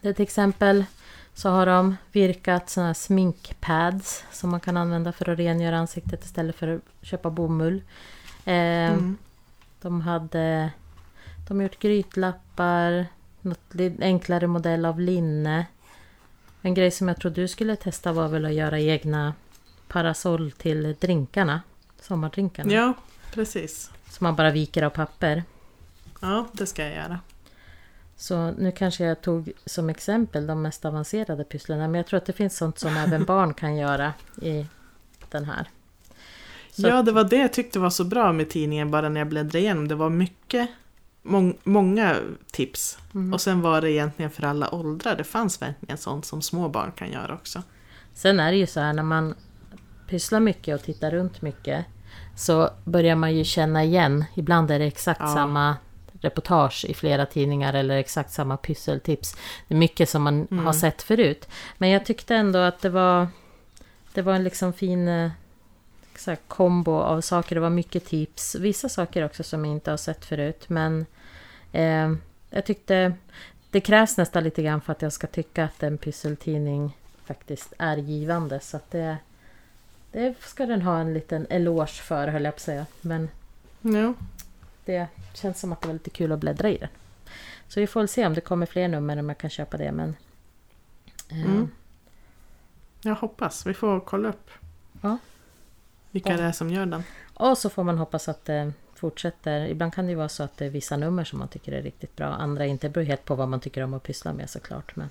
[0.01, 0.85] det till exempel
[1.33, 6.25] så har de virkat såna här sminkpads som man kan använda för att rengöra ansiktet
[6.25, 7.81] istället för att köpa bomull.
[8.45, 9.17] Eh, Mm.
[9.81, 10.69] De hade
[11.47, 13.05] de har gjort grytlappar,
[13.41, 13.59] något
[13.99, 15.65] enklare modell av linne.
[16.61, 19.33] En grej som jag tror du skulle testa var väl att göra egna
[19.91, 21.61] parasoll till drinkarna.
[22.01, 22.73] Sommardrinkarna.
[22.73, 22.93] Ja,
[23.33, 23.91] precis.
[24.09, 25.43] Som man bara viker av papper.
[26.21, 27.19] Ja, det ska jag göra.
[28.15, 31.87] Så nu kanske jag tog som exempel de mest avancerade pysslarna.
[31.87, 34.65] Men jag tror att det finns sånt som även barn kan göra i
[35.29, 35.69] den här.
[36.71, 39.27] Så Ja, det var det jag tyckte var så bra med tidningen bara när jag
[39.27, 39.87] bläddrade igenom.
[39.87, 40.69] Det var mycket,
[41.21, 42.15] mång, många
[42.51, 42.97] tips.
[43.13, 43.33] Mm.
[43.33, 45.15] Och sen var det egentligen för alla åldrar.
[45.15, 47.63] Det fanns verkligen sånt som små barn kan göra också.
[48.13, 49.35] Sen är det ju så här när man
[50.11, 51.85] pysslar mycket och tittar runt mycket
[52.35, 54.25] så börjar man ju känna igen.
[54.35, 55.27] Ibland är det exakt Ja.
[55.33, 55.77] samma
[56.21, 59.35] reportage i flera tidningar eller exakt samma pysseltips.
[59.67, 60.65] Det är mycket som man Mm.
[60.65, 61.47] har sett förut.
[61.77, 63.27] Men jag tyckte ändå att det var
[64.13, 65.31] det var en liksom fin eh,
[66.17, 67.55] så här, kombo av saker.
[67.55, 68.55] Det var mycket tips.
[68.55, 70.63] Vissa saker också som jag inte har sett förut.
[70.67, 71.05] Men
[71.71, 72.11] eh,
[72.49, 73.13] jag tyckte
[73.71, 77.97] det krävs nästan lite grann för att jag ska tycka att en pysseltidning faktiskt är
[77.97, 78.59] givande.
[78.59, 79.17] Så att det,
[80.11, 82.85] det ska den ha en liten eloge för höll jag på att säga.
[83.01, 83.29] Men
[83.81, 84.13] Ja,
[84.85, 86.89] det känns som att det var lite kul att bläddra i den.
[87.67, 89.91] Så vi får väl se om det kommer fler nummer om jag kan köpa det.
[89.91, 90.15] Men,
[91.29, 91.69] eh, Mm.
[93.01, 93.65] jag hoppas.
[93.65, 94.49] Vi får kolla upp
[95.01, 95.17] Ja.
[96.11, 96.37] vilka Ja.
[96.37, 97.03] det är som gör den.
[97.33, 99.65] Och så får man hoppas att det fortsätter.
[99.67, 101.81] Ibland kan det ju vara så att det är vissa nummer som man tycker är
[101.81, 102.27] riktigt bra.
[102.27, 102.87] Andra inte.
[102.87, 104.95] Det beror helt på vad man tycker om att pyssla med såklart.
[104.95, 105.09] Men,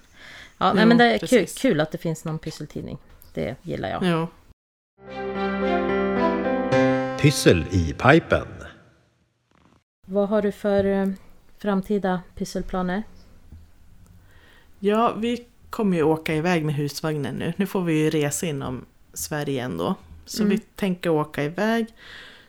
[0.58, 2.98] ja, nej, Jo, men det är kul, kul att det finns någon pysseltidning.
[3.34, 4.04] Det gillar jag.
[4.04, 4.26] Jo.
[7.22, 8.46] Pyssel i pipen.
[10.06, 11.08] Vad har du för eh,
[11.58, 13.02] framtida pysselplaner?
[14.78, 17.52] Ja, vi kommer ju åka iväg med husvagnen nu.
[17.56, 19.94] Nu får vi ju resa inom Sverige ändå.
[20.24, 20.50] Så Mm.
[20.50, 21.86] vi tänker åka iväg.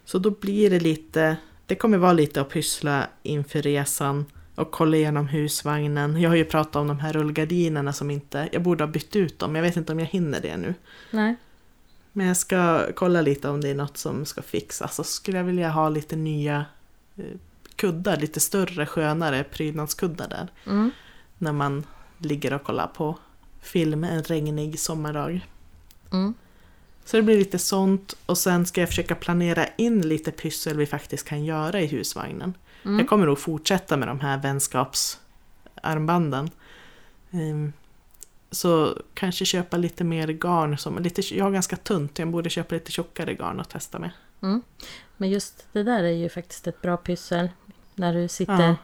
[0.05, 4.97] Så då blir det lite, det kommer vara lite att pyssla inför resan och kolla
[4.97, 6.21] igenom husvagnen.
[6.21, 9.39] Jag har ju pratat om de här rullgardinerna som inte, jag borde ha bytt ut
[9.39, 9.55] dem.
[9.55, 10.73] Jag vet inte om jag hinner det nu.
[11.11, 11.35] Nej.
[12.11, 14.95] Men jag ska kolla lite om det är något som ska fixas.
[14.95, 16.65] Så skulle jag vilja ha lite nya
[17.17, 17.25] eh,
[17.75, 20.47] kuddar, lite större, skönare prydnadskuddar där.
[20.65, 20.91] Mm.
[21.37, 21.85] När man
[22.17, 23.17] ligger och kollar på
[23.61, 25.47] film en regnig sommardag.
[26.11, 26.33] Mm.
[27.05, 30.85] Så det blir lite sånt och sen ska jag försöka planera in lite pyssel vi
[30.85, 32.53] faktiskt kan göra i husvagnen.
[32.85, 32.99] Mm.
[32.99, 36.49] Jag kommer nog fortsätta med de här vänskapsarmbanden.
[37.31, 37.73] Ehm,
[38.51, 40.77] Så kanske köpa lite mer garn.
[40.77, 44.11] Som, lite, jag har ganska tunt, jag borde köpa lite tjockare garn och testa med.
[44.41, 44.61] Mm.
[45.17, 47.49] Men just det där är ju faktiskt ett bra pyssel.
[47.95, 48.75] När du sitter, Ja.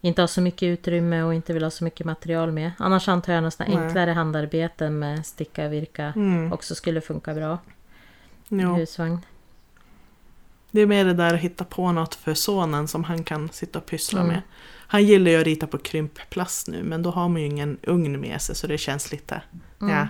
[0.00, 2.70] inte har så mycket utrymme och inte vill ha så mycket material med.
[2.78, 3.52] Annars antar jag Nej.
[3.76, 6.52] enklare handarbeten med sticka, virka Mm.
[6.52, 7.58] också skulle funka bra
[8.48, 8.74] Jo.
[8.74, 9.18] husvagn.
[10.70, 13.78] Det är mer det där att hitta på något för sonen som han kan sitta
[13.78, 14.32] och pyssla Mm.
[14.32, 14.42] med.
[14.88, 18.20] Han gillar ju att rita på krympplast nu men då har man ju ingen ugn
[18.20, 19.42] med sig så det känns lite...
[19.80, 19.94] Mm.
[19.94, 20.08] Ja.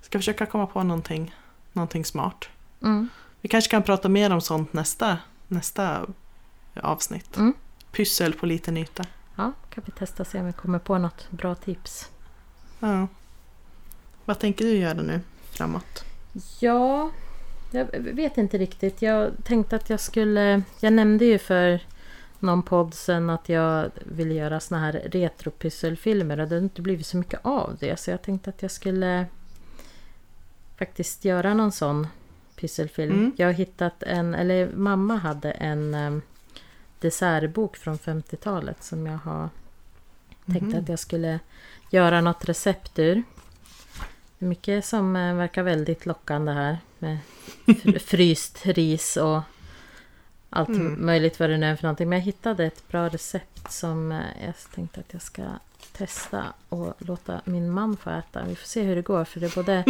[0.00, 1.34] Ska försöka komma på någonting,
[1.72, 2.44] någonting smart.
[2.82, 3.08] Mm.
[3.40, 6.06] Vi kanske kan prata mer om sånt nästa, nästa
[6.82, 7.36] avsnitt.
[7.36, 7.54] Mm.
[7.92, 9.04] Pyssel på liten yta.
[9.36, 12.10] Ja, kan vi testa och se om vi kommer på något bra tips.
[12.80, 13.06] Ja.
[14.24, 16.04] Vad tänker du göra nu framåt?
[16.60, 17.10] Ja,
[17.74, 19.02] jag vet inte riktigt.
[19.02, 20.62] Jag tänkte att jag skulle...
[20.80, 21.80] Jag nämnde ju för
[22.38, 27.06] någon podd sen att jag ville göra såna här retropysselfilmer och det har inte blivit
[27.06, 28.00] så mycket av det.
[28.00, 29.26] Så jag tänkte att jag skulle
[30.78, 32.06] faktiskt göra någon sån
[32.56, 33.12] pysselfilm.
[33.12, 33.32] Mm.
[33.36, 36.22] Jag har hittat en, eller mamma hade en um,
[36.98, 39.48] dessertbok från 50-talet som jag har
[40.46, 40.78] tänkt Mhm.
[40.82, 41.40] att jag skulle
[41.90, 43.22] göra något recept ur.
[44.38, 47.18] Det är mycket som eh, verkar väldigt lockande här med
[47.66, 49.40] fr- fryst ris och
[50.50, 51.06] allt Mm.
[51.06, 52.08] möjligt vad det nu är för någonting.
[52.08, 55.42] Men jag hittade ett bra recept som eh, jag tänkte att jag ska
[55.92, 58.44] testa och låta min man få äta.
[58.48, 59.84] Vi får se hur det går för det är både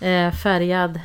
[0.08, 1.00] eh, färgad,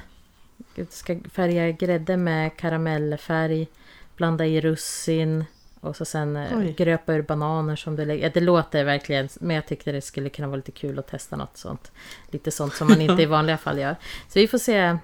[0.76, 3.68] jag ska färga grädde med karamellfärg,
[4.16, 5.46] blanda i russin
[5.80, 6.74] och så sen eh, Oj.
[6.78, 8.30] gröpa ur bananer som det lägger.
[8.34, 11.58] Det låter verkligen, men jag tyckte det skulle kunna vara lite kul att testa något
[11.58, 11.92] sånt.
[12.32, 13.96] Lite sånt som man inte i vanliga fall gör.
[14.30, 14.98] Så vi får se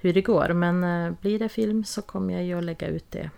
[0.00, 0.48] hur det går.
[0.52, 3.30] Men eh, blir det film så kommer jag ju att lägga ut det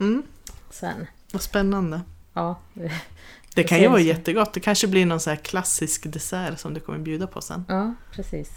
[0.00, 0.22] Mm.
[0.70, 1.06] sen.
[1.32, 2.00] Vad spännande.
[2.32, 2.58] Ja,
[3.54, 4.52] Det kan ju vara jättegott.
[4.52, 7.64] Det kanske blir någon så här klassisk dessert som du kommer bjuda på sen.
[7.68, 8.50] ja precis.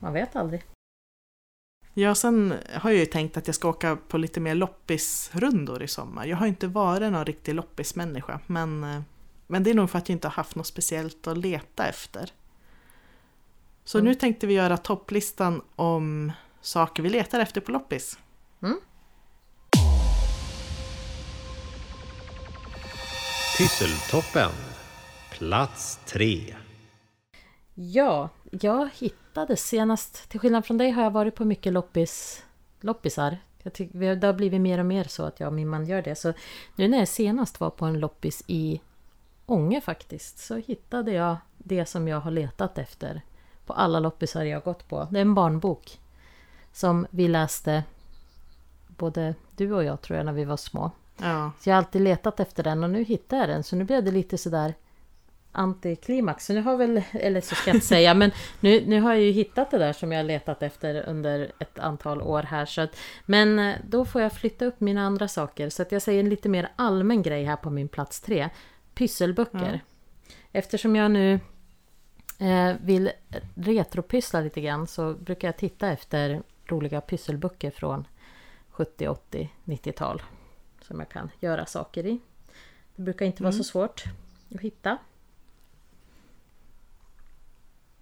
[0.00, 0.64] Man vet aldrig.
[1.94, 5.88] Ja, sen har jag ju tänkt att jag ska åka på lite mer loppisrundor i
[5.88, 6.26] sommar.
[6.26, 9.00] Jag har inte varit någon riktig loppismänniska, men, eh,
[9.46, 12.32] men det är nog för att jag inte har haft något speciellt att leta efter.
[13.84, 14.08] Så Mm.
[14.08, 18.18] nu tänkte vi göra topplistan om saker vi letar efter på loppis.
[23.58, 24.50] Pysseltoppen.
[25.30, 26.54] Plats tre.
[27.74, 32.44] Ja, jag hittade senast, till skillnad från dig har jag varit på mycket loppis,
[32.80, 33.38] loppisar.
[33.62, 36.02] Jag tycker, det har blivit mer och mer så att jag och min man gör
[36.02, 36.14] det.
[36.14, 36.32] Så
[36.76, 38.80] nu när jag senast var på en loppis i
[39.46, 43.22] Ånge faktiskt, så hittade jag det som jag har letat efter
[43.66, 45.08] på alla loppisar jag har gått på.
[45.10, 46.00] Det är en barnbok
[46.72, 47.84] som vi läste,
[48.86, 50.90] både du och jag tror jag, när vi var små.
[51.16, 53.62] Ja, Så jag har alltid letat efter den och nu hittade jag den.
[53.62, 54.74] Så nu blev det lite sådär
[55.52, 56.46] antiklimax.
[56.46, 59.22] Så nu har väl, eller så ska jag inte säga, men nu, nu har jag
[59.22, 62.66] ju hittat det där som jag letat efter under ett antal år här.
[62.66, 65.70] Så att, men eh, då får jag flytta upp mina andra saker.
[65.70, 68.48] Så att jag säger en lite mer allmän grej här på min plats tre.
[68.94, 69.80] Pysselböcker.
[70.52, 71.40] Eftersom jag nu
[72.38, 73.10] eh, vill
[73.54, 78.06] retropyssla lite grann så brukar jag titta efter roliga pysselböcker från
[78.70, 80.22] 70, 80, 90-tal.
[80.80, 82.20] Som jag kan göra saker i.
[82.96, 84.04] Det brukar inte vara så svårt
[84.54, 84.98] att hitta.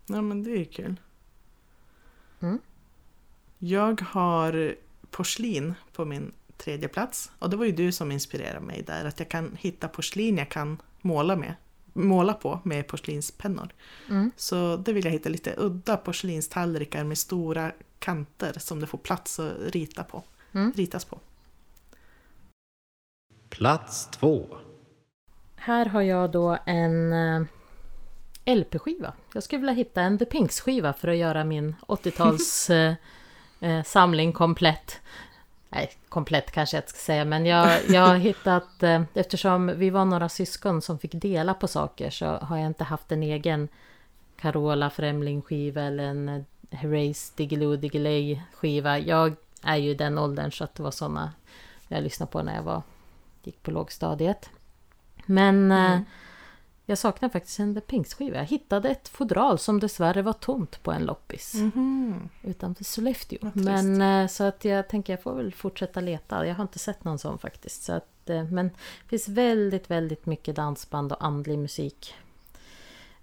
[0.06, 1.00] ja men det är kul.
[2.40, 2.58] Mm.
[3.58, 4.76] Jag har
[5.10, 7.30] porslin på min tredje plats.
[7.38, 9.04] Och det var ju du som inspirerade mig där.
[9.04, 11.54] Att jag kan hitta porslin jag kan måla med.
[11.92, 13.68] Måla på med porslinspennor.
[14.08, 14.30] Mm.
[14.36, 19.40] Så det vill jag hitta lite udda porslinstallrikar med stora kanter som det får plats
[19.40, 20.22] att rita på.
[20.52, 20.72] Mm.
[20.76, 21.18] ritas på.
[23.48, 24.46] Plats två.
[25.56, 27.46] Här har jag då en eh,
[28.44, 29.12] LP-skiva.
[29.34, 32.94] Jag skulle vilja hitta en The Pinks-skiva för att göra min 80-tals eh,
[33.60, 35.00] eh, samling komplett.
[35.68, 38.82] Nej, komplett kanske jag inte ska säga, men jag, jag har hittat...
[38.82, 42.84] Eh, eftersom vi var några syskon som fick dela på saker så har jag inte
[42.84, 43.68] haft en egen
[44.36, 48.98] Carola Främling-skiva eller en Herreys Diggiloo Diggiley-skiva.
[48.98, 51.32] Jag är ju den åldern så att det var såna
[51.88, 52.82] jag lyssnade på när jag var,
[53.42, 54.50] gick på lågstadiet.
[55.26, 56.04] Men eh, Mm.
[56.86, 58.36] jag saknar faktiskt en The Pinks-skiva.
[58.36, 62.28] Jag hittade ett fodral som dessvärre var tomt på en loppis Mhm.
[62.42, 63.38] utanför Sollefteå.
[63.42, 63.64] Vad trist.
[63.66, 66.46] Men eh, så att jag tänker jag får väl fortsätta leta.
[66.46, 67.82] Jag har inte sett någon sån faktiskt.
[67.82, 72.14] Så att, eh, men det finns väldigt, väldigt mycket dansband och andlig musik.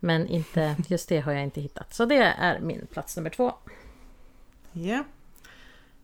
[0.03, 1.93] Men inte, just det har jag inte hittat.
[1.93, 3.53] Så det är min plats nummer två.
[4.71, 5.03] Ja.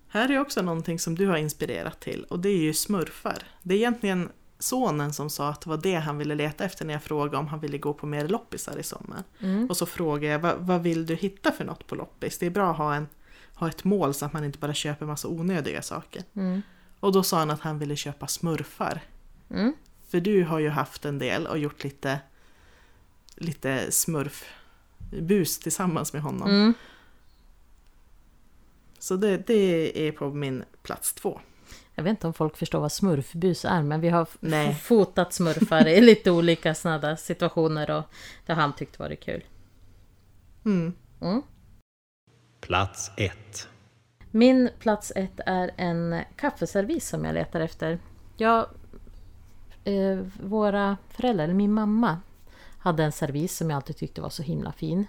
[0.07, 3.43] Här är också någonting som du har inspirerat till och det är ju smurfar.
[3.61, 6.93] Det är egentligen sonen som sa att det var det han ville leta efter när
[6.93, 9.23] jag frågade om han ville gå på mer loppisar i sommar.
[9.39, 9.67] Mm.
[9.67, 12.37] Och så frågade jag vad, vad vill du hitta för något på loppis?
[12.37, 13.07] Det är bra att ha, en,
[13.53, 16.23] ha ett mål så att man inte bara köper massa onödiga saker.
[16.33, 16.61] Mm.
[16.99, 19.01] Och då sa han att han ville köpa smurfar.
[19.49, 19.73] Mm.
[20.09, 22.19] För du har ju haft en del och gjort lite,
[23.39, 26.49] lite smurfbus tillsammans med honom.
[26.49, 26.73] Mm.
[28.99, 31.39] Så det, det är på min plats två.
[31.95, 34.75] Jag vet inte om folk förstår vad smurfbus är, men vi har Nej.
[34.81, 38.03] fotat smurfar i lite olika sådana situationer och
[38.45, 39.43] det har han tyckt varit kul.
[40.65, 40.93] Mm.
[41.21, 41.41] Mm.
[42.61, 43.67] Plats ett.
[44.31, 47.99] Min plats ett är en kaffeservis som jag letar efter.
[48.37, 48.65] Jag,
[49.83, 52.21] eh, våra föräldrar, eller min mamma,
[52.79, 55.05] hade en servis som jag alltid tyckte var så himla fin.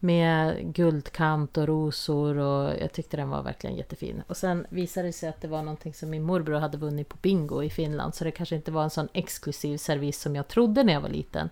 [0.00, 4.22] Med guldkant och rosor och jag tyckte den var verkligen jättefin.
[4.26, 7.16] Och sen visade det sig att det var någonting som min morbror hade vunnit på
[7.22, 8.14] bingo i Finland.
[8.14, 11.08] Så det kanske inte var en sån exklusiv servis som jag trodde när jag var
[11.08, 11.48] liten.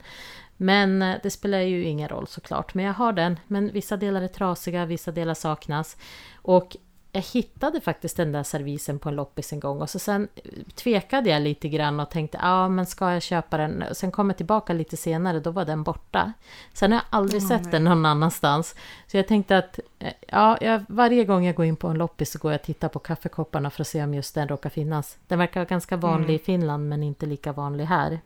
[0.57, 2.74] Men eh, det spelar ju ingen roll såklart.
[2.74, 3.38] Men jag har den.
[3.46, 5.96] Men vissa delar är trasiga, vissa delar saknas.
[6.35, 6.77] Och
[7.14, 10.29] jag hittade faktiskt den där servisen på en loppis en gång och så sen
[10.74, 13.85] tvekade jag lite grann och tänkte ja men ska jag köpa den?
[13.92, 16.33] Sen kom jag tillbaka lite senare, då var den borta.
[16.72, 17.72] Sen har jag aldrig Oh, sett nej.
[17.72, 18.74] den någon annanstans.
[19.07, 22.33] Så jag tänkte att eh, ja, jag, varje gång jag går in på en loppis
[22.33, 25.18] så går jag och tittar på kaffekopparna för att se om just den råkar finnas.
[25.29, 26.37] Den verkar vara ganska vanlig Mm.
[26.37, 28.20] i Finland men inte lika vanlig här.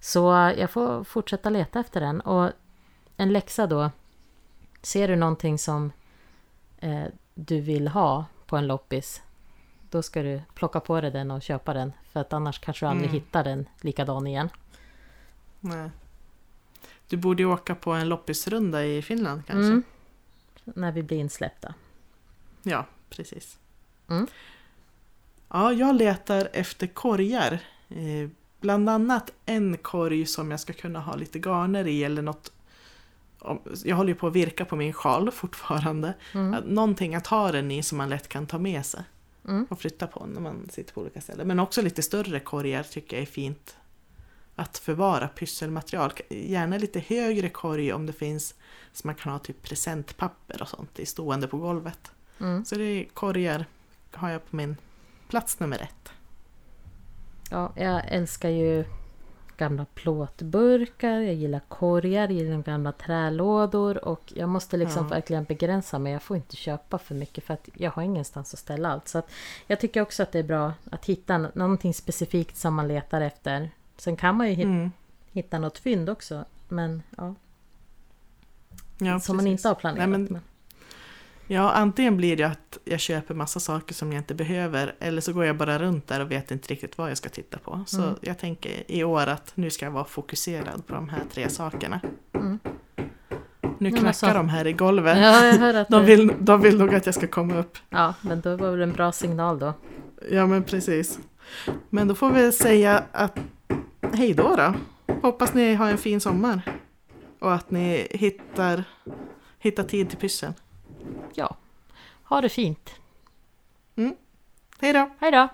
[0.00, 2.20] Så jag får fortsätta leta efter den.
[2.20, 2.50] Och
[3.16, 3.90] en läxa då.
[4.82, 5.92] Ser du någonting som
[6.80, 9.22] eh, du vill ha på en loppis.
[9.90, 11.92] Då ska du plocka på dig den och köpa den.
[12.12, 13.20] För att annars kanske du aldrig Mm.
[13.20, 14.48] hittar den likadan igen.
[15.60, 15.90] Nej.
[17.08, 19.66] Du borde åka på en loppisrunda i Finland kanske.
[19.66, 19.82] Mm.
[20.64, 21.74] När vi blir insläppta.
[22.62, 23.58] Ja, precis.
[24.08, 24.26] Mm.
[25.48, 27.52] Ja, jag letar efter korgar.
[27.88, 28.28] Eh,
[28.60, 32.52] bland annat en korg som jag ska kunna ha lite garner i eller något.
[33.84, 36.14] Jag håller ju på att virka på min sjal fortfarande.
[36.34, 36.54] Mm.
[36.54, 39.04] Att Någonting att ha den i som man lätt kan ta med sig
[39.48, 39.66] Mm.
[39.70, 41.48] och flytta på när man sitter på olika ställen.
[41.48, 43.76] Men också lite större korgar tycker jag är fint
[44.56, 46.12] att förvara pysselmaterial.
[46.28, 48.54] Gärna lite högre korg om det finns
[48.92, 52.12] så man kan ha typ presentpapper och sånt i stående på golvet.
[52.40, 52.64] Mm.
[52.64, 53.66] Så det är korgar
[54.12, 54.76] har jag på min
[55.28, 56.12] plats nummer ett.
[57.50, 58.84] Ja, jag älskar ju
[59.56, 65.08] gamla plåtburkar, jag gillar korgar, jag gillar gamla trälådor och jag måste liksom Ja.
[65.14, 66.12] verkligen begränsa mig.
[66.12, 69.08] Jag får inte köpa för mycket för att jag har ingenstans att ställa allt.
[69.08, 69.22] Så
[69.66, 73.70] jag tycker också att det är bra att hitta någonting specifikt som man letar efter.
[73.96, 74.90] Sen kan man ju Mm.
[75.32, 76.44] hitta något fynd också.
[76.68, 77.34] Men ja,
[78.98, 79.58] Ja, som man precis.
[79.60, 80.08] inte har planerat.
[80.08, 80.42] Nej, men, men,
[81.46, 85.32] ja, antingen blir det att jag köper massa saker som jag inte behöver eller så
[85.32, 87.84] går jag bara runt där och vet inte riktigt vad jag ska titta på.
[87.86, 88.14] Så Mm.
[88.20, 92.00] jag tänker i år att nu ska jag vara fokuserad på de här tre sakerna.
[92.34, 92.58] Mm.
[93.78, 95.18] Nu knackar så- de här i golvet.
[95.18, 97.78] ja, jag hör att De vill, de vill nog att jag ska komma upp.
[97.90, 99.72] Ja, men då var det en bra signal då.
[100.30, 101.18] Ja men precis.
[101.90, 103.38] Men då får vi säga att
[104.12, 104.74] hej då då.
[105.22, 106.62] Hoppas ni har en fin sommar.
[107.40, 108.84] Och att ni hittar,
[109.58, 110.52] hittar tid till pyssel.
[111.34, 111.56] Ja,
[112.24, 112.94] ha det fint.
[114.80, 115.10] Hej då!
[115.18, 115.48] Hej då!